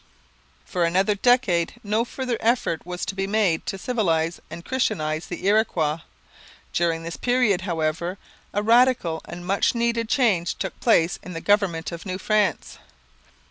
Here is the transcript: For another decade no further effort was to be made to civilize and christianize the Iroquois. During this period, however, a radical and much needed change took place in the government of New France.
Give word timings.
For 0.65 0.83
another 0.83 1.13
decade 1.13 1.75
no 1.83 2.03
further 2.05 2.37
effort 2.39 2.83
was 2.87 3.05
to 3.05 3.13
be 3.13 3.27
made 3.27 3.67
to 3.67 3.77
civilize 3.77 4.39
and 4.49 4.65
christianize 4.65 5.27
the 5.27 5.45
Iroquois. 5.45 5.99
During 6.73 7.03
this 7.03 7.17
period, 7.17 7.61
however, 7.61 8.17
a 8.51 8.63
radical 8.63 9.21
and 9.25 9.45
much 9.45 9.75
needed 9.75 10.09
change 10.09 10.55
took 10.55 10.79
place 10.79 11.19
in 11.21 11.33
the 11.33 11.39
government 11.39 11.91
of 11.91 12.07
New 12.07 12.17
France. 12.17 12.79